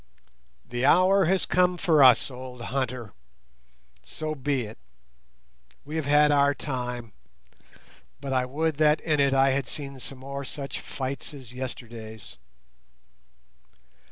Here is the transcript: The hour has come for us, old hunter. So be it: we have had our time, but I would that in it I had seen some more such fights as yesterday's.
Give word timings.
The 0.67 0.83
hour 0.83 1.25
has 1.25 1.45
come 1.45 1.77
for 1.77 2.03
us, 2.03 2.31
old 2.31 2.59
hunter. 2.73 3.13
So 4.03 4.33
be 4.33 4.65
it: 4.65 4.79
we 5.85 5.95
have 5.97 6.07
had 6.07 6.31
our 6.31 6.55
time, 6.55 7.13
but 8.19 8.33
I 8.33 8.43
would 8.45 8.77
that 8.77 8.99
in 9.01 9.19
it 9.19 9.35
I 9.35 9.51
had 9.51 9.67
seen 9.67 9.99
some 9.99 10.17
more 10.17 10.43
such 10.43 10.79
fights 10.79 11.35
as 11.35 11.53
yesterday's. 11.53 12.39